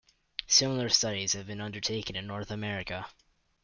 [0.47, 3.05] Similar studies have been undertaken in North America.